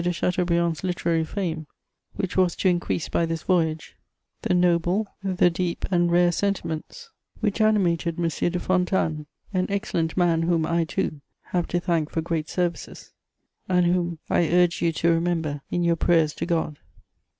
de 0.03 0.11
Chateaubriand's 0.11 0.83
literary 0.83 1.23
fame, 1.23 1.67
which 2.15 2.35
was 2.35 2.55
to 2.55 2.67
increase 2.67 3.07
by 3.07 3.23
this 3.23 3.43
voyage; 3.43 3.95
the 4.41 4.51
noble, 4.51 5.05
the 5.23 5.51
deep 5.51 5.85
and 5.91 6.09
rare 6.11 6.31
sentiments 6.31 7.11
which 7.39 7.61
animated 7.61 8.17
M. 8.17 8.27
de 8.27 8.57
Fontanes, 8.59 9.27
an 9.53 9.67
excellent 9.69 10.17
man 10.17 10.41
whom 10.41 10.65
I, 10.65 10.85
too, 10.85 11.21
have 11.49 11.67
to 11.67 11.79
thank 11.79 12.09
for 12.09 12.21
great 12.21 12.49
services, 12.49 13.11
and 13.69 13.85
whom 13.85 14.17
I 14.27 14.49
urge 14.49 14.81
you 14.81 14.91
to 14.91 15.11
remember 15.11 15.61
in 15.69 15.83
your 15.83 15.97
prayers 15.97 16.33
to 16.33 16.47
God." 16.47 16.79